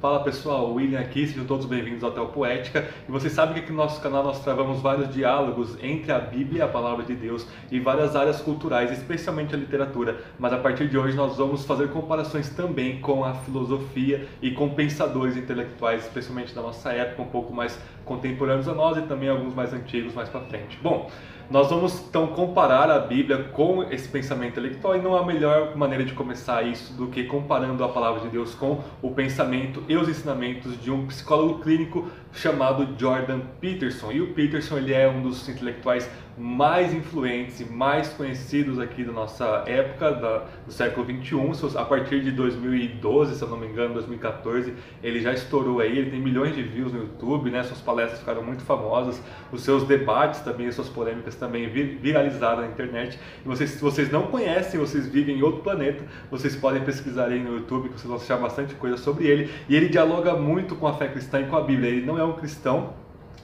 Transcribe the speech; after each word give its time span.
Fala 0.00 0.22
pessoal, 0.22 0.72
William 0.74 1.00
aqui, 1.00 1.26
sejam 1.26 1.44
todos 1.44 1.66
bem-vindos 1.66 2.04
ao 2.04 2.12
Tel 2.12 2.26
Poética. 2.26 2.88
E 3.08 3.10
vocês 3.10 3.32
sabem 3.32 3.54
que 3.54 3.60
aqui 3.62 3.72
no 3.72 3.78
nosso 3.78 4.00
canal 4.00 4.22
nós 4.22 4.40
travamos 4.44 4.80
vários 4.80 5.12
diálogos 5.12 5.76
entre 5.82 6.12
a 6.12 6.20
Bíblia, 6.20 6.66
a 6.66 6.68
palavra 6.68 7.04
de 7.04 7.16
Deus, 7.16 7.44
e 7.68 7.80
várias 7.80 8.14
áreas 8.14 8.40
culturais, 8.40 8.92
especialmente 8.92 9.56
a 9.56 9.58
literatura. 9.58 10.20
Mas 10.38 10.52
a 10.52 10.58
partir 10.58 10.88
de 10.88 10.96
hoje 10.96 11.16
nós 11.16 11.36
vamos 11.36 11.64
fazer 11.64 11.88
comparações 11.88 12.48
também 12.48 13.00
com 13.00 13.24
a 13.24 13.34
filosofia 13.34 14.28
e 14.40 14.52
com 14.52 14.68
pensadores 14.68 15.36
intelectuais, 15.36 16.04
especialmente 16.04 16.54
da 16.54 16.62
nossa 16.62 16.92
época, 16.92 17.22
um 17.22 17.30
pouco 17.30 17.52
mais 17.52 17.76
contemporâneos 18.04 18.68
a 18.68 18.74
nós 18.74 18.98
e 18.98 19.02
também 19.02 19.28
alguns 19.28 19.52
mais 19.52 19.72
antigos 19.72 20.14
mais 20.14 20.28
para 20.28 20.42
frente. 20.42 20.78
Bom, 20.80 21.10
nós 21.50 21.70
vamos 21.70 21.98
então 22.06 22.26
comparar 22.26 22.90
a 22.90 22.98
Bíblia 22.98 23.44
com 23.44 23.82
esse 23.84 24.06
pensamento 24.06 24.52
intelectual 24.52 24.96
e 24.96 25.00
não 25.00 25.16
há 25.16 25.24
melhor 25.24 25.74
maneira 25.74 26.04
de 26.04 26.12
começar 26.12 26.62
isso 26.62 26.92
do 26.92 27.06
que 27.06 27.24
comparando 27.24 27.82
a 27.82 27.88
palavra 27.88 28.20
de 28.20 28.28
Deus 28.28 28.54
com 28.54 28.82
o 29.00 29.12
pensamento 29.12 29.82
e 29.88 29.96
os 29.96 30.10
ensinamentos 30.10 30.78
de 30.78 30.90
um 30.90 31.06
psicólogo 31.06 31.60
clínico 31.60 32.06
chamado 32.34 32.86
Jordan 32.98 33.40
Peterson. 33.62 34.12
E 34.12 34.20
o 34.20 34.34
Peterson 34.34 34.76
ele 34.76 34.92
é 34.92 35.08
um 35.08 35.22
dos 35.22 35.48
intelectuais 35.48 36.06
mais 36.38 36.94
influentes 36.94 37.60
e 37.60 37.64
mais 37.64 38.08
conhecidos 38.08 38.78
aqui 38.78 39.02
da 39.02 39.12
nossa 39.12 39.64
época, 39.66 40.12
da, 40.12 40.44
do 40.64 40.72
século 40.72 41.04
21. 41.04 41.52
A 41.76 41.84
partir 41.84 42.22
de 42.22 42.30
2012, 42.30 43.34
se 43.34 43.42
eu 43.42 43.48
não 43.48 43.58
me 43.58 43.66
engano, 43.66 43.94
2014, 43.94 44.72
ele 45.02 45.20
já 45.20 45.32
estourou 45.32 45.80
aí, 45.80 45.98
ele 45.98 46.10
tem 46.10 46.20
milhões 46.20 46.54
de 46.54 46.62
views 46.62 46.92
no 46.92 47.00
YouTube, 47.00 47.50
né? 47.50 47.62
Suas 47.64 47.80
palestras 47.80 48.20
ficaram 48.20 48.42
muito 48.42 48.62
famosas, 48.62 49.20
os 49.50 49.62
seus 49.62 49.84
debates 49.84 50.40
também, 50.40 50.68
as 50.68 50.74
suas 50.74 50.88
polêmicas 50.88 51.34
também 51.34 51.68
viralizaram 51.68 52.62
na 52.62 52.68
internet. 52.68 53.18
E 53.44 53.48
vocês, 53.48 53.70
se 53.70 53.80
vocês 53.80 54.10
não 54.10 54.28
conhecem, 54.28 54.78
vocês 54.78 55.06
vivem 55.06 55.38
em 55.38 55.42
outro 55.42 55.62
planeta, 55.62 56.04
vocês 56.30 56.54
podem 56.54 56.82
pesquisar 56.82 57.26
aí 57.26 57.42
no 57.42 57.56
YouTube, 57.56 57.88
que 57.88 57.94
vocês 57.94 58.06
vão 58.06 58.16
achar 58.16 58.36
bastante 58.36 58.74
coisa 58.76 58.96
sobre 58.96 59.26
ele. 59.26 59.50
E 59.68 59.74
ele 59.74 59.88
dialoga 59.88 60.34
muito 60.34 60.76
com 60.76 60.86
a 60.86 60.94
fé 60.94 61.08
cristã 61.08 61.40
e 61.40 61.46
com 61.46 61.56
a 61.56 61.62
Bíblia. 61.62 61.90
Ele 61.90 62.06
não 62.06 62.18
é 62.18 62.24
um 62.24 62.34
cristão, 62.34 62.94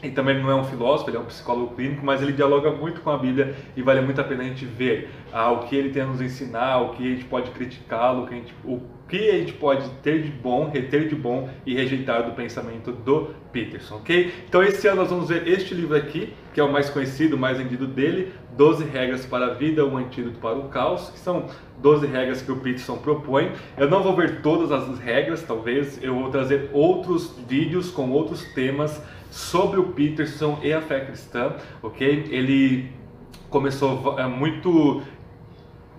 e 0.04 0.10
também 0.10 0.40
não 0.40 0.50
é 0.50 0.54
um 0.54 0.64
filósofo, 0.64 1.10
ele 1.10 1.16
é 1.16 1.20
um 1.20 1.24
psicólogo 1.24 1.74
clínico, 1.74 2.04
mas 2.04 2.20
ele 2.20 2.32
dialoga 2.32 2.70
muito 2.70 3.00
com 3.00 3.10
a 3.10 3.18
Bíblia 3.18 3.54
e 3.76 3.82
vale 3.82 4.00
muito 4.00 4.20
a 4.20 4.24
pena 4.24 4.42
a 4.42 4.46
gente 4.46 4.64
ver 4.64 5.10
ah, 5.32 5.50
o 5.50 5.60
que 5.60 5.74
ele 5.74 5.90
tem 5.90 6.02
a 6.02 6.06
nos 6.06 6.20
ensinar, 6.20 6.78
o 6.80 6.90
que 6.90 7.06
a 7.06 7.10
gente 7.10 7.24
pode 7.24 7.50
criticá-lo, 7.50 8.24
o 8.24 8.26
que 8.26 8.34
a 8.34 8.36
gente 8.36 8.54
pode 9.52 9.88
ter 10.02 10.22
de 10.22 10.30
bom, 10.30 10.68
reter 10.68 11.08
de 11.08 11.14
bom 11.14 11.48
e 11.64 11.74
rejeitar 11.74 12.24
do 12.24 12.32
pensamento 12.32 12.90
do 12.90 13.34
Peterson, 13.52 13.96
ok? 13.96 14.32
Então 14.48 14.62
esse 14.62 14.86
ano 14.88 15.02
nós 15.02 15.10
vamos 15.10 15.28
ver 15.28 15.46
este 15.46 15.74
livro 15.74 15.96
aqui, 15.96 16.32
que 16.52 16.60
é 16.60 16.64
o 16.64 16.72
mais 16.72 16.90
conhecido, 16.90 17.36
o 17.36 17.38
mais 17.38 17.58
vendido 17.58 17.86
dele, 17.86 18.32
12 18.56 18.84
regras 18.84 19.24
para 19.24 19.46
a 19.46 19.54
vida, 19.54 19.84
um 19.84 19.96
antídoto 19.96 20.38
para 20.38 20.56
o 20.56 20.68
caos, 20.68 21.10
que 21.10 21.18
são 21.18 21.46
12 21.78 22.06
regras 22.06 22.42
que 22.42 22.50
o 22.50 22.56
Peterson 22.56 22.96
propõe. 22.96 23.52
Eu 23.76 23.88
não 23.88 24.02
vou 24.02 24.16
ver 24.16 24.40
todas 24.42 24.72
as 24.72 24.98
regras, 24.98 25.42
talvez, 25.42 26.02
eu 26.02 26.14
vou 26.14 26.30
trazer 26.30 26.70
outros 26.72 27.38
vídeos 27.48 27.90
com 27.90 28.10
outros 28.10 28.42
temas 28.54 29.00
sobre 29.30 29.78
o 29.80 29.84
Peterson 29.84 30.58
e 30.62 30.72
a 30.72 30.80
fé 30.80 31.00
cristã, 31.00 31.54
ok? 31.82 32.26
Ele 32.30 32.90
começou 33.50 34.18
é, 34.18 34.26
muito 34.26 35.02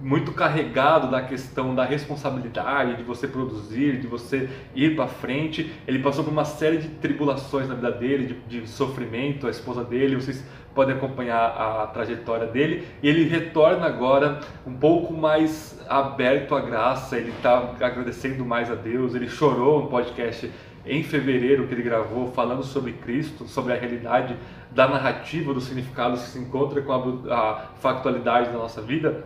muito 0.01 0.31
carregado 0.33 1.09
da 1.09 1.21
questão 1.21 1.73
da 1.73 1.85
responsabilidade, 1.85 2.97
de 2.97 3.03
você 3.03 3.27
produzir, 3.27 3.99
de 3.99 4.07
você 4.07 4.49
ir 4.75 4.95
para 4.95 5.07
frente. 5.07 5.71
Ele 5.87 5.99
passou 5.99 6.23
por 6.23 6.31
uma 6.31 6.45
série 6.45 6.77
de 6.77 6.89
tribulações 6.89 7.67
na 7.67 7.75
vida 7.75 7.91
dele, 7.91 8.39
de, 8.47 8.61
de, 8.61 8.67
sofrimento, 8.67 9.47
a 9.47 9.49
esposa 9.49 9.83
dele, 9.83 10.15
vocês 10.15 10.43
podem 10.73 10.95
acompanhar 10.95 11.47
a 11.47 11.87
trajetória 11.87 12.47
dele. 12.47 12.85
E 13.01 13.07
ele 13.07 13.23
retorna 13.23 13.85
agora 13.85 14.41
um 14.67 14.73
pouco 14.73 15.13
mais 15.13 15.79
aberto 15.87 16.55
à 16.55 16.59
graça, 16.59 17.17
ele 17.17 17.31
está 17.31 17.75
agradecendo 17.79 18.45
mais 18.45 18.69
a 18.69 18.75
Deus, 18.75 19.15
ele 19.15 19.29
chorou 19.29 19.83
no 19.83 19.87
podcast 19.87 20.51
em 20.85 21.01
fevereiro 21.01 21.67
que 21.67 21.73
ele 21.73 21.81
gravou 21.81 22.31
falando 22.31 22.63
sobre 22.63 22.93
Cristo, 22.93 23.47
sobre 23.47 23.73
a 23.73 23.75
realidade 23.75 24.35
da 24.71 24.87
narrativa, 24.87 25.53
dos 25.53 25.63
significados 25.63 26.21
que 26.21 26.29
se 26.29 26.39
encontra 26.39 26.81
com 26.81 26.91
a, 26.91 27.33
a 27.33 27.55
factualidade 27.79 28.51
da 28.51 28.57
nossa 28.57 28.81
vida. 28.81 29.25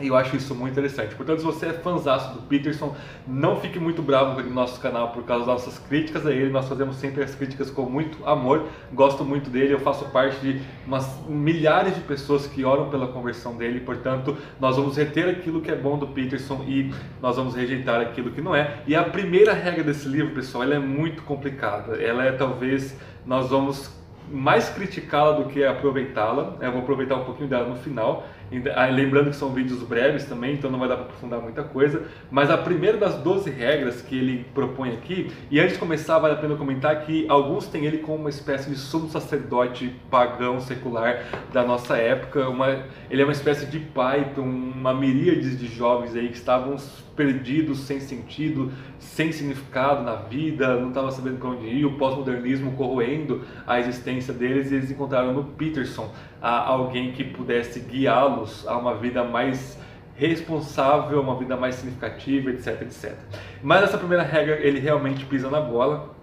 E 0.00 0.08
eu 0.08 0.16
acho 0.16 0.34
isso 0.36 0.54
muito 0.54 0.72
interessante. 0.72 1.14
Portanto, 1.14 1.38
se 1.38 1.44
você 1.44 1.66
é 1.66 1.72
fãzaço 1.72 2.34
do 2.34 2.42
Peterson, 2.42 2.96
não 3.26 3.60
fique 3.60 3.78
muito 3.78 4.02
bravo 4.02 4.42
com 4.42 4.48
o 4.48 4.52
nosso 4.52 4.80
canal 4.80 5.12
por 5.12 5.22
causa 5.22 5.46
das 5.46 5.54
nossas 5.54 5.78
críticas 5.78 6.26
a 6.26 6.32
ele. 6.32 6.50
Nós 6.50 6.68
fazemos 6.68 6.96
sempre 6.96 7.22
as 7.22 7.34
críticas 7.34 7.70
com 7.70 7.82
muito 7.82 8.26
amor. 8.26 8.66
Gosto 8.92 9.24
muito 9.24 9.50
dele. 9.50 9.72
Eu 9.72 9.80
faço 9.80 10.06
parte 10.06 10.40
de 10.40 10.60
umas 10.86 11.08
milhares 11.28 11.94
de 11.94 12.00
pessoas 12.00 12.46
que 12.46 12.64
oram 12.64 12.90
pela 12.90 13.06
conversão 13.06 13.56
dele. 13.56 13.80
Portanto, 13.80 14.36
nós 14.58 14.76
vamos 14.76 14.96
reter 14.96 15.28
aquilo 15.28 15.60
que 15.60 15.70
é 15.70 15.76
bom 15.76 15.96
do 15.96 16.08
Peterson 16.08 16.64
e 16.66 16.92
nós 17.22 17.36
vamos 17.36 17.54
rejeitar 17.54 18.00
aquilo 18.00 18.32
que 18.32 18.40
não 18.40 18.54
é. 18.54 18.82
E 18.86 18.96
a 18.96 19.04
primeira 19.04 19.52
regra 19.52 19.84
desse 19.84 20.08
livro, 20.08 20.34
pessoal, 20.34 20.64
ela 20.64 20.74
é 20.74 20.78
muito 20.80 21.22
complicada. 21.22 22.02
Ela 22.02 22.24
é 22.24 22.32
talvez 22.32 22.96
nós 23.24 23.48
vamos 23.48 24.03
mais 24.30 24.68
criticá-la 24.70 25.32
do 25.32 25.44
que 25.46 25.64
aproveitá-la. 25.64 26.56
Eu 26.60 26.72
vou 26.72 26.82
aproveitar 26.82 27.16
um 27.16 27.24
pouquinho 27.24 27.48
dela 27.48 27.68
no 27.68 27.76
final. 27.76 28.26
Ah, 28.74 28.86
lembrando 28.86 29.30
que 29.30 29.36
são 29.36 29.52
vídeos 29.52 29.82
breves 29.82 30.24
também, 30.24 30.54
então 30.54 30.70
não 30.70 30.78
vai 30.78 30.88
dar 30.88 30.96
para 30.96 31.06
aprofundar 31.06 31.40
muita 31.40 31.62
coisa. 31.62 32.04
Mas 32.30 32.50
a 32.50 32.58
primeira 32.58 32.96
das 32.96 33.16
12 33.16 33.50
regras 33.50 34.00
que 34.00 34.16
ele 34.16 34.44
propõe 34.54 34.92
aqui, 34.92 35.32
e 35.50 35.58
antes 35.58 35.74
de 35.74 35.78
começar, 35.78 36.18
vale 36.18 36.34
a 36.34 36.36
pena 36.36 36.54
comentar 36.54 37.04
que 37.04 37.26
alguns 37.28 37.66
têm 37.66 37.84
ele 37.86 37.98
como 37.98 38.18
uma 38.18 38.30
espécie 38.30 38.70
de 38.70 38.76
sumo 38.76 39.08
sacerdote 39.08 39.94
pagão 40.10 40.60
secular 40.60 41.24
da 41.52 41.64
nossa 41.64 41.96
época. 41.96 42.48
Uma, 42.48 42.84
ele 43.10 43.22
é 43.22 43.24
uma 43.24 43.32
espécie 43.32 43.66
de 43.66 43.78
pai 43.78 44.32
uma 44.36 44.94
miríade 44.94 45.56
de 45.56 45.66
jovens 45.66 46.14
aí 46.14 46.28
que 46.28 46.36
estavam 46.36 46.76
perdidos, 47.16 47.80
sem 47.80 48.00
sentido, 48.00 48.72
sem 48.98 49.30
significado 49.30 50.02
na 50.02 50.16
vida, 50.16 50.76
não 50.80 50.88
estavam 50.88 51.10
sabendo 51.10 51.38
para 51.38 51.50
onde 51.50 51.66
ir, 51.66 51.84
o 51.84 51.96
pós-modernismo 51.96 52.72
corroendo 52.72 53.42
a 53.66 53.78
existência 53.78 54.13
deles, 54.32 54.70
e 54.70 54.76
eles 54.76 54.90
encontraram 54.90 55.32
no 55.32 55.44
Peterson 55.44 56.12
alguém 56.40 57.12
que 57.12 57.24
pudesse 57.24 57.80
guiá-los 57.80 58.66
a 58.66 58.76
uma 58.76 58.94
vida 58.94 59.24
mais 59.24 59.78
responsável, 60.14 61.20
uma 61.20 61.36
vida 61.38 61.56
mais 61.56 61.74
significativa, 61.74 62.50
etc, 62.50 62.82
etc. 62.82 63.14
Mas 63.62 63.82
essa 63.82 63.98
primeira 63.98 64.22
regra, 64.22 64.56
ele 64.56 64.78
realmente 64.78 65.24
pisa 65.24 65.50
na 65.50 65.60
bola. 65.60 66.14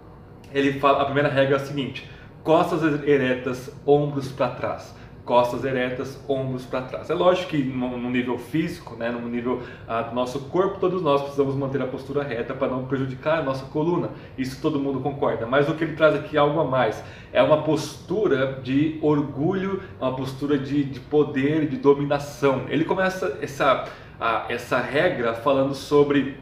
Ele 0.53 0.79
fala, 0.79 1.01
a 1.01 1.05
primeira 1.05 1.29
regra 1.29 1.55
é 1.55 1.57
a 1.57 1.63
seguinte: 1.63 2.09
costas 2.43 3.05
eretas, 3.05 3.73
ombros 3.85 4.31
para 4.31 4.49
trás 4.51 5.00
costas 5.25 5.63
eretas, 5.63 6.19
ombros 6.27 6.65
para 6.65 6.81
trás. 6.81 7.09
É 7.09 7.13
lógico 7.13 7.51
que 7.51 7.63
no, 7.63 8.09
nível 8.09 8.37
físico, 8.37 8.95
né, 8.95 9.09
no 9.09 9.27
nível 9.27 9.61
ah, 9.87 10.01
do 10.01 10.15
nosso 10.15 10.39
corpo, 10.41 10.79
todos 10.79 11.01
nós 11.01 11.21
precisamos 11.21 11.55
manter 11.55 11.81
a 11.81 11.87
postura 11.87 12.23
reta 12.23 12.53
para 12.53 12.67
não 12.67 12.85
prejudicar 12.85 13.39
a 13.39 13.43
nossa 13.43 13.65
coluna. 13.65 14.09
Isso 14.37 14.61
todo 14.61 14.79
mundo 14.79 14.99
concorda. 14.99 15.45
Mas 15.45 15.69
o 15.69 15.75
que 15.75 15.83
ele 15.83 15.95
traz 15.95 16.15
aqui 16.15 16.37
é 16.37 16.39
algo 16.39 16.59
a 16.59 16.65
mais. 16.65 17.03
É 17.31 17.41
uma 17.41 17.61
postura 17.61 18.59
de 18.63 18.99
orgulho, 19.01 19.81
uma 19.99 20.15
postura 20.15 20.57
de, 20.57 20.83
de 20.83 20.99
poder, 20.99 21.67
de 21.67 21.77
dominação. 21.77 22.63
Ele 22.67 22.83
começa 22.83 23.37
essa, 23.41 23.85
essa 24.49 24.79
regra 24.79 25.33
falando 25.33 25.75
sobre 25.75 26.37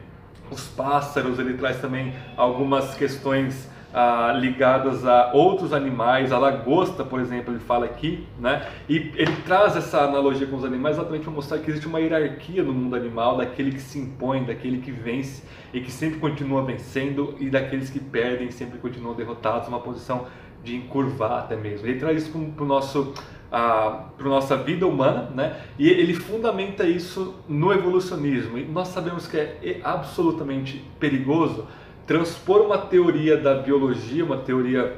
os 0.50 0.66
pássaros, 0.68 1.38
ele 1.38 1.54
traz 1.54 1.80
também 1.80 2.12
algumas 2.36 2.94
questões 2.96 3.69
ah, 3.92 4.32
ligadas 4.32 5.04
a 5.04 5.32
outros 5.32 5.72
animais, 5.72 6.32
a 6.32 6.38
lagosta, 6.38 7.04
por 7.04 7.20
exemplo, 7.20 7.52
ele 7.52 7.60
fala 7.60 7.86
aqui, 7.86 8.26
né? 8.38 8.68
E 8.88 9.12
ele 9.16 9.36
traz 9.44 9.76
essa 9.76 10.02
analogia 10.02 10.46
com 10.46 10.56
os 10.56 10.64
animais 10.64 10.96
exatamente 10.96 11.24
para 11.24 11.32
mostrar 11.32 11.58
que 11.58 11.70
existe 11.70 11.86
uma 11.86 12.00
hierarquia 12.00 12.62
no 12.62 12.72
mundo 12.72 12.94
animal, 12.94 13.36
daquele 13.36 13.72
que 13.72 13.80
se 13.80 13.98
impõe, 13.98 14.44
daquele 14.44 14.78
que 14.78 14.90
vence 14.90 15.42
e 15.72 15.80
que 15.80 15.90
sempre 15.90 16.20
continua 16.20 16.62
vencendo 16.62 17.34
e 17.40 17.50
daqueles 17.50 17.90
que 17.90 17.98
perdem 18.00 18.50
sempre 18.50 18.78
continuam 18.78 19.14
derrotados, 19.14 19.68
uma 19.68 19.80
posição 19.80 20.26
de 20.62 20.76
encurvar 20.76 21.32
até 21.32 21.56
mesmo. 21.56 21.86
Ele 21.86 21.98
traz 21.98 22.22
isso 22.22 22.38
para 22.54 22.64
o 22.64 22.66
nosso 22.66 23.14
para 23.50 24.28
nossa 24.28 24.56
vida 24.56 24.86
humana, 24.86 25.28
né? 25.34 25.56
E 25.76 25.88
ele 25.88 26.14
fundamenta 26.14 26.84
isso 26.84 27.34
no 27.48 27.72
evolucionismo. 27.72 28.56
E 28.56 28.64
nós 28.64 28.88
sabemos 28.88 29.26
que 29.26 29.36
é 29.36 29.80
absolutamente 29.82 30.84
perigoso 31.00 31.66
transpor 32.10 32.62
uma 32.62 32.76
teoria 32.76 33.36
da 33.36 33.54
biologia, 33.54 34.24
uma 34.24 34.38
teoria 34.38 34.96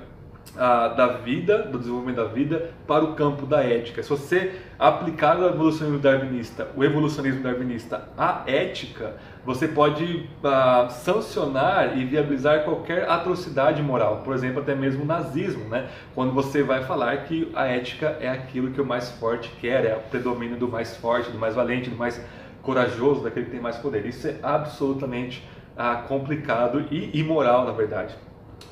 ah, 0.56 0.88
da 0.88 1.09
vida, 1.09 1.59
do 1.59 1.79
desenvolvimento 1.79 2.17
da 2.17 2.25
vida, 2.25 2.70
para 2.87 3.05
o 3.05 3.14
campo 3.14 3.44
da 3.44 3.62
ética. 3.62 4.03
Se 4.03 4.09
você 4.09 4.55
aplicar 4.79 5.38
o 5.38 5.47
evolucionismo 5.47 5.99
darwinista, 5.99 6.69
o 6.75 6.82
evolucionismo 6.82 7.43
darwinista 7.43 8.09
à 8.17 8.44
ética, 8.47 9.17
você 9.44 9.69
pode 9.69 10.26
ah, 10.43 10.88
sancionar 10.88 11.99
e 11.99 12.06
viabilizar 12.06 12.64
qualquer 12.64 13.06
atrocidade 13.06 13.82
moral, 13.82 14.23
por 14.25 14.35
exemplo, 14.35 14.62
até 14.62 14.75
mesmo 14.75 15.03
o 15.03 15.06
nazismo, 15.06 15.69
né? 15.69 15.91
quando 16.14 16.32
você 16.32 16.62
vai 16.62 16.82
falar 16.82 17.25
que 17.25 17.53
a 17.55 17.67
ética 17.67 18.17
é 18.23 18.29
aquilo 18.31 18.70
que 18.70 18.81
o 18.81 18.87
mais 18.87 19.11
forte 19.11 19.53
quer, 19.61 19.85
é 19.85 19.94
o 19.94 20.00
predomínio 20.09 20.56
do 20.56 20.67
mais 20.67 20.97
forte, 20.97 21.31
do 21.31 21.38
mais 21.38 21.55
valente, 21.55 21.91
do 21.91 21.97
mais 21.97 22.19
corajoso, 22.62 23.23
daquele 23.23 23.44
que 23.44 23.53
tem 23.53 23.61
mais 23.61 23.76
poder. 23.76 24.06
Isso 24.06 24.29
é 24.29 24.37
absolutamente 24.43 25.47
ah, 25.77 25.97
complicado 26.09 26.87
e 26.91 27.19
imoral, 27.19 27.65
na 27.65 27.73
verdade. 27.73 28.15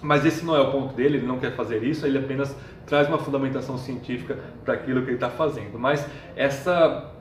Mas 0.03 0.25
esse 0.25 0.45
não 0.45 0.57
é 0.57 0.61
o 0.61 0.71
ponto 0.71 0.95
dele, 0.95 1.19
ele 1.19 1.27
não 1.27 1.39
quer 1.39 1.55
fazer 1.55 1.83
isso, 1.83 2.07
ele 2.07 2.19
apenas 2.19 2.55
traz 2.87 3.09
uma 3.09 3.19
fundamentação 3.19 3.77
científica 3.77 4.39
para 4.65 4.75
aquilo 4.75 5.03
que 5.03 5.09
ele 5.09 5.17
está 5.17 5.29
fazendo. 5.29 5.79
Mas 5.79 6.07
essa 6.35 7.13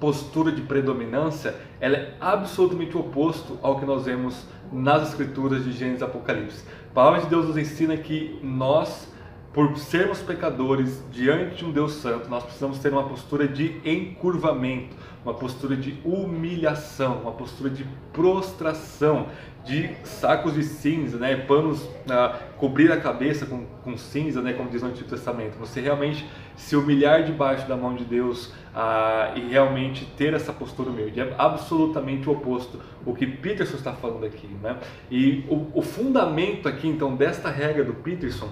postura 0.00 0.50
de 0.50 0.62
predominância, 0.62 1.54
ela 1.80 1.96
é 1.96 2.14
absolutamente 2.20 2.96
oposto 2.96 3.58
ao 3.62 3.78
que 3.78 3.86
nós 3.86 4.04
vemos 4.04 4.44
nas 4.72 5.10
escrituras 5.10 5.64
de 5.64 5.72
Gênesis 5.72 6.00
e 6.00 6.04
Apocalipse. 6.04 6.64
A 6.90 6.94
palavra 6.94 7.20
de 7.20 7.26
Deus 7.26 7.46
nos 7.46 7.56
ensina 7.56 7.96
que 7.96 8.38
nós, 8.42 9.11
por 9.52 9.76
sermos 9.76 10.20
pecadores 10.20 11.02
diante 11.10 11.56
de 11.56 11.64
um 11.64 11.70
Deus 11.70 11.94
santo, 11.94 12.28
nós 12.28 12.42
precisamos 12.42 12.78
ter 12.78 12.90
uma 12.90 13.04
postura 13.04 13.46
de 13.46 13.80
encurvamento, 13.84 14.96
uma 15.22 15.34
postura 15.34 15.76
de 15.76 16.00
humilhação, 16.04 17.18
uma 17.18 17.32
postura 17.32 17.68
de 17.68 17.86
prostração, 18.12 19.26
de 19.64 19.94
sacos 20.04 20.54
de 20.54 20.62
cinza, 20.64 21.18
né, 21.18 21.36
panos, 21.36 21.88
ah, 22.08 22.38
cobrir 22.56 22.90
a 22.90 23.00
cabeça 23.00 23.46
com, 23.46 23.64
com 23.84 23.96
cinza, 23.96 24.42
né, 24.42 24.52
como 24.52 24.68
diz 24.68 24.82
no 24.82 24.88
Antigo 24.88 25.08
Testamento. 25.08 25.56
Você 25.58 25.80
realmente 25.80 26.28
se 26.56 26.76
humilhar 26.76 27.22
debaixo 27.24 27.68
da 27.68 27.76
mão 27.76 27.94
de 27.94 28.04
Deus 28.04 28.52
ah, 28.74 29.32
e 29.36 29.48
realmente 29.48 30.04
ter 30.16 30.34
essa 30.34 30.52
postura 30.52 30.90
humilde. 30.90 31.20
É 31.20 31.34
absolutamente 31.38 32.28
o 32.28 32.32
oposto 32.32 32.80
o 33.04 33.14
que 33.14 33.26
Peterson 33.26 33.76
está 33.76 33.92
falando 33.92 34.24
aqui. 34.24 34.48
Né? 34.62 34.76
E 35.10 35.44
o, 35.48 35.78
o 35.78 35.82
fundamento 35.82 36.68
aqui, 36.68 36.88
então, 36.88 37.14
desta 37.14 37.50
regra 37.50 37.84
do 37.84 37.94
Peterson, 37.94 38.48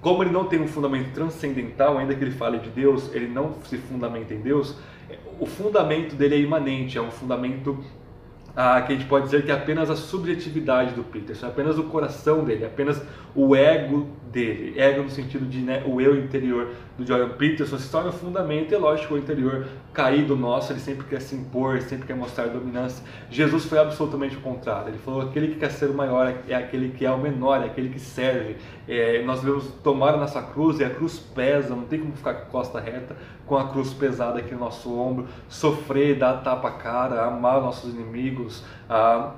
como 0.00 0.22
ele 0.22 0.30
não 0.30 0.44
tem 0.44 0.60
um 0.60 0.68
fundamento 0.68 1.12
transcendental, 1.12 1.98
ainda 1.98 2.14
que 2.14 2.22
ele 2.22 2.30
fale 2.30 2.58
de 2.58 2.70
Deus, 2.70 3.14
ele 3.14 3.28
não 3.28 3.54
se 3.64 3.78
fundamenta 3.78 4.34
em 4.34 4.40
Deus, 4.40 4.76
o 5.38 5.46
fundamento 5.46 6.14
dele 6.14 6.36
é 6.36 6.38
imanente, 6.38 6.96
é 6.96 7.02
um 7.02 7.10
fundamento 7.10 7.82
ah, 8.56 8.80
que 8.82 8.92
a 8.92 8.96
gente 8.96 9.08
pode 9.08 9.24
dizer 9.24 9.44
que 9.44 9.50
é 9.50 9.54
apenas 9.54 9.90
a 9.90 9.96
subjetividade 9.96 10.94
do 10.94 11.02
Peterson, 11.02 11.46
é 11.46 11.48
apenas 11.48 11.78
o 11.78 11.84
coração 11.84 12.44
dele, 12.44 12.64
é 12.64 12.66
apenas 12.66 13.02
o 13.34 13.56
ego 13.56 14.06
dele. 14.30 14.78
Ego 14.78 15.02
no 15.02 15.10
sentido 15.10 15.44
de 15.46 15.58
né, 15.58 15.82
o 15.86 16.00
eu 16.00 16.16
interior 16.16 16.70
do 16.96 17.04
Jordan 17.04 17.30
Peterson 17.30 17.78
se 17.78 17.90
torna 17.90 18.12
fundamento, 18.12 18.72
e 18.72 18.74
é 18.74 18.78
lógico, 18.78 19.14
o 19.14 19.18
interior 19.18 19.66
caído 19.92 20.36
nosso, 20.36 20.72
ele 20.72 20.80
sempre 20.80 21.04
quer 21.06 21.20
se 21.20 21.34
impor, 21.34 21.80
sempre 21.82 22.06
quer 22.06 22.14
mostrar 22.14 22.46
dominância. 22.46 23.04
Jesus 23.30 23.64
foi 23.64 23.78
absolutamente 23.78 24.36
o 24.36 24.40
contrário, 24.40 24.88
ele 24.88 24.98
falou: 24.98 25.22
aquele 25.22 25.48
que 25.48 25.56
quer 25.56 25.70
ser 25.70 25.90
o 25.90 25.94
maior 25.94 26.32
é 26.48 26.54
aquele 26.54 26.90
que 26.90 27.04
é 27.04 27.10
o 27.10 27.18
menor, 27.18 27.62
é 27.62 27.66
aquele 27.66 27.88
que 27.88 27.98
serve. 27.98 28.56
É, 28.86 29.22
nós 29.24 29.40
devemos 29.40 29.66
tomar 29.82 30.14
a 30.14 30.16
nossa 30.16 30.42
cruz, 30.42 30.78
e 30.78 30.84
a 30.84 30.90
cruz 30.90 31.18
pesa, 31.18 31.74
não 31.74 31.84
tem 31.84 31.98
como 31.98 32.12
ficar 32.12 32.34
com 32.34 32.42
a 32.42 32.50
costa 32.50 32.78
reta, 32.78 33.16
com 33.46 33.56
a 33.56 33.68
cruz 33.68 33.92
pesada 33.92 34.38
aqui 34.38 34.54
no 34.54 34.60
nosso 34.60 34.96
ombro, 34.98 35.26
sofrer, 35.48 36.16
dar 36.16 36.42
tapa 36.42 36.68
a 36.68 36.72
cara, 36.72 37.24
amar 37.24 37.60
nossos 37.60 37.94
inimigos, 37.94 38.43
a 38.88 39.34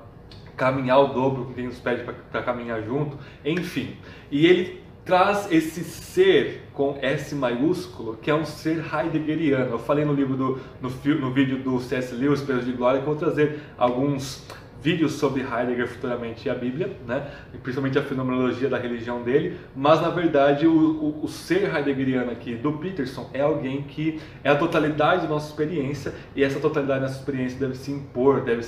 caminhar 0.57 0.99
o 0.99 1.09
dobro 1.09 1.47
que 1.47 1.55
quem 1.55 1.67
nos 1.67 1.79
pede 1.79 2.03
para 2.31 2.43
caminhar 2.43 2.83
junto, 2.83 3.19
enfim. 3.45 3.97
E 4.31 4.47
ele 4.47 4.83
traz 5.05 5.51
esse 5.53 5.85
ser 5.85 6.69
com 6.73 6.99
S 7.01 7.35
maiúsculo, 7.35 8.17
que 8.17 8.31
é 8.31 8.35
um 8.35 8.45
ser 8.45 8.85
heideggeriano. 8.93 9.73
Eu 9.73 9.79
falei 9.79 10.05
no 10.05 10.13
livro 10.13 10.37
do 10.37 10.61
no, 10.81 10.91
no 11.21 11.33
vídeo 11.33 11.59
do 11.59 11.79
C.S. 11.79 12.15
Lewis, 12.15 12.41
Peso 12.41 12.63
de 12.63 12.73
Glória, 12.73 13.01
que 13.01 13.09
eu 13.09 13.15
vou 13.15 13.17
trazer 13.17 13.61
alguns 13.79 14.45
vídeos 14.83 15.13
sobre 15.13 15.43
Heidegger 15.43 15.89
futuramente 15.89 16.47
e 16.47 16.51
a 16.51 16.55
Bíblia, 16.55 16.97
né? 17.07 17.29
Principalmente 17.63 17.99
a 17.99 18.03
fenomenologia 18.03 18.69
da 18.69 18.79
religião 18.79 19.23
dele, 19.23 19.59
mas 19.75 20.01
na 20.01 20.11
verdade 20.11 20.67
o, 20.67 20.73
o, 20.73 21.25
o, 21.25 21.29
ser 21.29 21.75
heideggeriano 21.75 22.31
aqui 22.31 22.55
do 22.55 22.73
Peterson 22.75 23.29
é 23.33 23.41
alguém 23.41 23.83
que 23.83 24.21
é 24.45 24.51
a 24.51 24.57
totalidade 24.57 25.23
da 25.23 25.29
nossa 25.29 25.49
experiência 25.49 26.15
e 26.37 26.45
essa 26.45 26.61
totalidade 26.61 27.01
da 27.01 27.07
nossa 27.07 27.19
experiência 27.19 27.59
deve 27.59 27.77
se 27.77 27.91
impor, 27.91 28.43
deve 28.43 28.63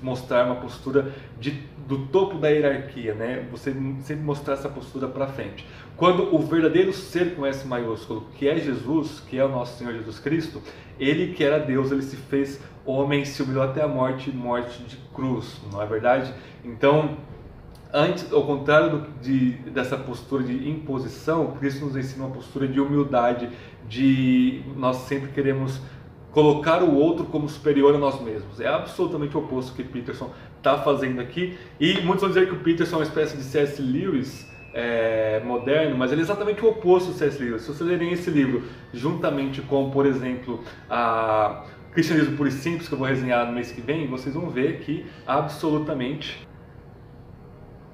mostrar 0.00 0.46
uma 0.46 0.56
postura 0.56 1.12
de, 1.38 1.50
do 1.86 2.06
topo 2.06 2.38
da 2.38 2.48
hierarquia, 2.48 3.14
né? 3.14 3.46
Você 3.50 3.72
sempre 4.00 4.24
mostrar 4.24 4.54
essa 4.54 4.68
postura 4.68 5.08
para 5.08 5.26
frente. 5.26 5.66
Quando 5.96 6.34
o 6.34 6.38
verdadeiro 6.38 6.92
ser 6.92 7.34
com 7.34 7.44
S 7.44 7.66
maiúsculo, 7.66 8.26
que 8.34 8.48
é 8.48 8.56
Jesus, 8.58 9.20
que 9.28 9.38
é 9.38 9.44
o 9.44 9.48
nosso 9.48 9.78
Senhor 9.78 9.92
Jesus 9.92 10.18
Cristo, 10.18 10.62
ele 10.98 11.34
que 11.34 11.44
era 11.44 11.58
Deus, 11.58 11.90
ele 11.92 12.02
se 12.02 12.16
fez 12.16 12.60
homem, 12.84 13.24
se 13.24 13.42
humilhou 13.42 13.62
até 13.62 13.82
a 13.82 13.88
morte, 13.88 14.30
morte 14.30 14.82
de 14.84 14.96
cruz, 15.14 15.60
não 15.70 15.80
é 15.80 15.86
verdade? 15.86 16.32
Então, 16.64 17.16
antes, 17.92 18.32
ao 18.32 18.44
contrário 18.44 18.98
do, 18.98 19.20
de, 19.20 19.52
dessa 19.70 19.96
postura 19.96 20.42
de 20.42 20.68
imposição, 20.68 21.52
Cristo 21.58 21.86
nos 21.86 21.96
ensina 21.96 22.24
uma 22.24 22.34
postura 22.34 22.66
de 22.66 22.80
humildade, 22.80 23.48
de 23.88 24.62
nós 24.76 24.96
sempre 24.98 25.30
queremos 25.30 25.80
colocar 26.32 26.82
o 26.82 26.94
outro 26.94 27.26
como 27.26 27.48
superior 27.48 27.94
a 27.94 27.98
nós 27.98 28.20
mesmos. 28.20 28.58
É 28.58 28.66
absolutamente 28.66 29.36
o 29.36 29.40
oposto 29.40 29.74
que 29.74 29.84
Peterson 29.84 30.30
está 30.56 30.78
fazendo 30.78 31.20
aqui. 31.20 31.56
E 31.78 32.00
muitos 32.00 32.20
vão 32.20 32.28
dizer 32.28 32.48
que 32.48 32.54
o 32.54 32.60
Peterson 32.60 32.96
é 32.96 32.98
uma 33.00 33.04
espécie 33.04 33.36
de 33.36 33.42
C.S. 33.42 33.80
Lewis 33.80 34.50
é, 34.74 35.42
moderno, 35.44 35.96
mas 35.96 36.10
ele 36.10 36.22
é 36.22 36.24
exatamente 36.24 36.64
o 36.64 36.70
oposto 36.70 37.12
do 37.12 37.18
C.S. 37.18 37.42
Lewis. 37.42 37.62
Se 37.62 37.68
vocês 37.68 37.88
lerem 37.88 38.12
esse 38.12 38.30
livro 38.30 38.64
juntamente 38.92 39.60
com, 39.60 39.90
por 39.90 40.06
exemplo, 40.06 40.64
a 40.88 41.64
Cristianismo 41.92 42.36
Puro 42.36 42.48
e 42.48 42.52
Simples, 42.52 42.88
que 42.88 42.94
eu 42.94 42.98
vou 42.98 43.06
resenhar 43.06 43.46
no 43.46 43.52
mês 43.52 43.70
que 43.70 43.82
vem, 43.82 44.06
vocês 44.06 44.34
vão 44.34 44.48
ver 44.48 44.80
que 44.80 45.04
absolutamente 45.26 46.46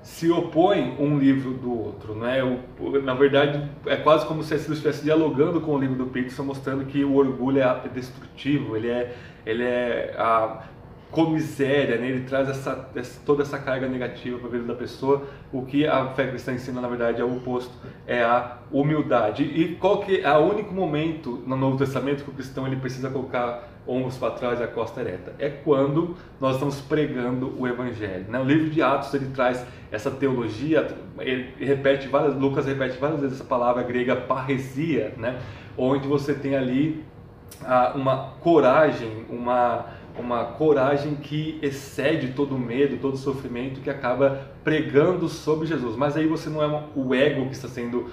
se 0.08 0.30
opõe 0.30 0.96
um 0.98 1.18
livro 1.18 1.52
do 1.52 1.70
outro, 1.70 2.14
né? 2.14 2.42
O, 2.42 2.98
na 3.02 3.12
verdade, 3.14 3.70
é 3.86 3.94
quase 3.94 4.26
como 4.26 4.42
se 4.42 4.54
ele 4.54 4.62
estivesse 4.62 5.04
dialogando 5.04 5.60
com 5.60 5.74
o 5.74 5.78
livro 5.78 5.96
do 5.96 6.06
Peterson, 6.06 6.44
mostrando 6.44 6.86
que 6.86 7.04
o 7.04 7.14
orgulho 7.14 7.60
é 7.60 7.88
destrutivo, 7.94 8.74
ele 8.74 8.88
é, 8.88 9.14
ele 9.44 9.62
é 9.62 10.14
a 10.18 10.64
comiséria, 11.10 11.96
né? 11.96 12.08
ele 12.08 12.24
traz 12.24 12.48
essa, 12.48 12.88
essa, 12.94 13.20
toda 13.24 13.42
essa 13.42 13.58
carga 13.58 13.88
negativa 13.88 14.38
para 14.38 14.48
a 14.48 14.50
vida 14.50 14.64
da 14.64 14.74
pessoa. 14.74 15.26
O 15.52 15.64
que 15.64 15.86
a 15.86 16.06
fé 16.08 16.26
cristã 16.26 16.52
ensina, 16.52 16.80
na 16.80 16.88
verdade, 16.88 17.20
é 17.20 17.24
o 17.24 17.36
oposto, 17.36 17.72
é 18.06 18.22
a 18.22 18.58
humildade. 18.70 19.42
E 19.42 19.76
qual 19.76 20.00
que 20.00 20.20
é 20.20 20.32
o 20.32 20.40
único 20.40 20.72
momento 20.74 21.42
no 21.46 21.56
Novo 21.56 21.78
Testamento 21.78 22.24
que 22.24 22.30
o 22.30 22.34
cristão 22.34 22.66
ele 22.66 22.76
precisa 22.76 23.08
colocar 23.08 23.68
ombros 23.88 24.18
para 24.18 24.32
trás 24.32 24.60
e 24.60 24.62
a 24.62 24.68
costa 24.68 25.00
ereta. 25.00 25.34
É 25.38 25.48
quando 25.48 26.14
nós 26.38 26.54
estamos 26.54 26.78
pregando 26.82 27.54
o 27.58 27.66
Evangelho. 27.66 28.26
Né? 28.28 28.38
O 28.38 28.44
livro 28.44 28.68
de 28.68 28.82
Atos 28.82 29.12
ele 29.14 29.30
traz 29.30 29.64
essa 29.90 30.10
teologia, 30.10 30.86
ele 31.18 31.54
repete 31.58 32.06
várias, 32.06 32.34
Lucas 32.36 32.66
repete 32.66 32.98
várias 32.98 33.20
vezes 33.20 33.40
essa 33.40 33.48
palavra 33.48 33.82
grega 33.82 34.14
parresia, 34.14 35.14
né? 35.16 35.40
onde 35.76 36.06
você 36.06 36.34
tem 36.34 36.54
ali 36.54 37.02
ah, 37.64 37.92
uma 37.94 38.34
coragem, 38.40 39.24
uma, 39.30 39.86
uma 40.18 40.44
coragem 40.44 41.16
que 41.16 41.58
excede 41.62 42.28
todo 42.28 42.58
medo, 42.58 42.98
todo 42.98 43.16
sofrimento, 43.16 43.80
que 43.80 43.90
acaba 43.90 44.48
pregando 44.64 45.28
sobre 45.28 45.66
Jesus. 45.66 45.96
Mas 45.96 46.16
aí 46.16 46.26
você 46.26 46.48
não 46.48 46.62
é 46.62 46.84
o 46.94 47.14
ego 47.14 47.46
que 47.46 47.52
está 47.52 47.68
sendo 47.68 48.10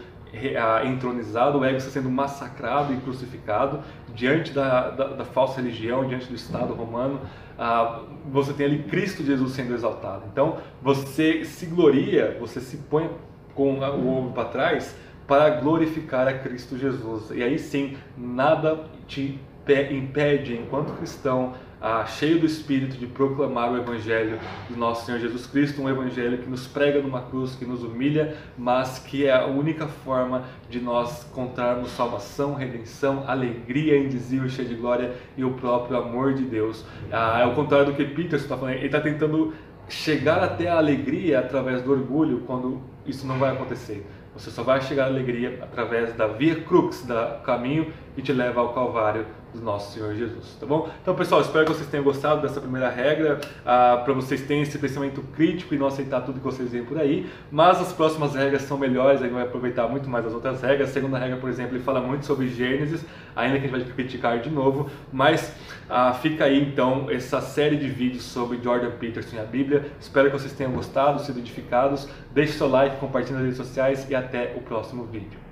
entronizado, 0.86 1.60
o 1.60 1.66
ego 1.66 1.78
está 1.78 1.90
sendo 1.90 2.10
massacrado 2.10 2.94
e 2.94 2.98
crucificado 2.98 3.80
diante 4.14 4.52
da, 4.52 4.90
da, 4.90 5.08
da 5.08 5.26
falsa 5.26 5.62
religião, 5.62 6.08
diante 6.08 6.28
do 6.28 6.36
Estado 6.36 6.74
romano. 6.74 7.22
Ah, 7.58 8.02
você 8.32 8.52
tem 8.54 8.66
ali 8.66 8.84
Cristo 8.84 9.24
Jesus 9.24 9.54
sendo 9.54 9.74
exaltado. 9.74 10.24
Então 10.32 10.58
você 10.82 11.46
se 11.46 11.66
gloria, 11.66 12.38
você 12.40 12.60
se 12.60 12.78
põe 12.78 13.10
com 13.54 13.80
o 13.80 14.08
ombro 14.10 14.34
para 14.34 14.50
trás 14.50 14.96
para 15.26 15.50
glorificar 15.50 16.28
a 16.28 16.34
Cristo 16.34 16.78
Jesus. 16.78 17.32
E 17.32 17.42
aí 17.42 17.58
sim, 17.58 17.98
nada 18.18 18.86
te 19.08 19.40
impede, 19.68 20.56
enquanto 20.56 20.94
cristão, 20.98 21.54
ah, 21.82 22.06
cheio 22.06 22.40
do 22.40 22.46
Espírito, 22.46 22.98
de 22.98 23.06
proclamar 23.06 23.72
o 23.72 23.78
Evangelho 23.78 24.40
do 24.70 24.78
nosso 24.78 25.06
Senhor 25.06 25.20
Jesus 25.20 25.46
Cristo, 25.46 25.82
um 25.82 25.90
Evangelho 25.90 26.38
que 26.38 26.50
nos 26.50 26.66
prega 26.68 27.02
numa 27.02 27.22
cruz, 27.22 27.56
que 27.56 27.66
nos 27.66 27.84
humilha, 27.84 28.36
mas 28.58 29.00
que 29.00 29.26
é 29.26 29.34
a 29.34 29.46
única 29.46 29.88
forma 29.88 30.46
de 30.70 30.80
nós 30.80 31.26
encontrarmos 31.32 31.92
salvação, 31.92 32.56
redenção, 32.56 33.24
alegria 33.28 33.98
indizível, 33.98 34.50
cheia 34.50 34.68
de 34.68 34.76
glória 34.76 35.14
e 35.38 35.44
o 35.44 35.52
próprio 35.52 35.98
amor 35.98 36.34
de 36.34 36.44
Deus. 36.44 36.86
Ah, 37.12 37.42
é 37.42 37.46
o 37.46 37.54
contrário 37.54 37.88
do 37.88 37.94
que 37.94 38.06
Peter 38.06 38.40
está 38.40 38.58
falando, 38.58 38.76
ele 38.76 38.86
está 38.86 39.02
tentando 39.02 39.54
chegar 39.88 40.44
até 40.44 40.68
a 40.68 40.78
alegria 40.78 41.40
através 41.40 41.82
do 41.82 41.92
orgulho, 41.92 42.44
quando 42.48 42.82
isso 43.06 43.28
não 43.28 43.38
vai 43.38 43.54
acontecer. 43.54 44.06
Você 44.36 44.52
só 44.52 44.64
vai 44.64 44.82
chegar 44.82 45.06
à 45.06 45.08
alegria 45.08 45.60
através 45.62 46.14
da 46.14 46.28
via 46.28 46.56
crux, 46.56 47.04
da 47.06 47.40
caminho 47.46 47.94
que 48.14 48.22
te 48.22 48.34
leva 48.34 48.60
ao 48.60 48.74
Calvário 48.74 49.26
do 49.54 49.62
nosso 49.62 49.94
Senhor 49.94 50.14
Jesus, 50.14 50.58
tá 50.60 50.66
bom? 50.66 50.90
Então, 51.02 51.16
pessoal, 51.16 51.40
espero 51.40 51.66
que 51.66 51.74
vocês 51.74 51.88
tenham 51.88 52.04
gostado 52.04 52.42
dessa 52.42 52.60
primeira 52.60 52.90
regra, 52.90 53.40
ah, 53.66 54.02
para 54.04 54.14
vocês 54.14 54.42
terem 54.42 54.64
esse 54.64 54.78
pensamento 54.78 55.22
crítico 55.34 55.74
e 55.74 55.78
não 55.78 55.88
aceitar 55.88 56.20
tudo 56.22 56.40
que 56.40 56.46
vocês 56.46 56.70
veem 56.70 56.84
por 56.84 57.00
aí. 57.00 57.30
Mas 57.50 57.80
as 57.80 57.94
próximas 57.94 58.36
regras 58.36 58.64
são 58.64 58.78
melhores, 58.78 59.22
a 59.22 59.24
gente 59.24 59.34
vai 59.34 59.44
aproveitar 59.44 59.88
muito 59.88 60.10
mais 60.10 60.26
as 60.26 60.34
outras 60.34 60.62
regras. 60.62 60.90
A 60.90 60.94
segunda 60.94 61.18
regra, 61.18 61.38
por 61.38 61.50
exemplo, 61.50 61.76
ele 61.76 61.84
fala 61.84 62.02
muito 62.02 62.26
sobre 62.26 62.50
Gênesis, 62.50 63.06
ainda 63.34 63.58
que 63.58 63.66
a 63.66 63.70
gente 63.70 63.86
vai 63.86 63.94
criticar 63.96 64.40
de 64.40 64.50
novo, 64.50 64.90
mas 65.14 65.54
ah, 65.90 66.14
fica 66.14 66.46
aí 66.46 66.62
então 66.62 67.10
essa 67.12 67.42
série 67.42 67.78
de 67.78 67.88
vídeos 67.88 68.24
sobre 68.24 68.60
Jordan 68.62 68.92
Peterson 68.92 69.36
e 69.36 69.40
a 69.40 69.44
Bíblia. 69.44 69.86
Espero 70.00 70.32
que 70.32 70.38
vocês 70.38 70.54
tenham 70.54 70.72
gostado, 70.72 71.22
sido 71.22 71.40
edificados. 71.40 72.08
Deixe 72.34 72.54
seu 72.54 72.68
like, 72.68 72.98
compartilhe 72.98 73.36
nas 73.36 73.44
redes 73.44 73.58
sociais 73.58 74.10
e 74.10 74.16
até 74.16 74.54
o 74.58 74.62
próximo 74.62 75.04
vídeo. 75.06 75.45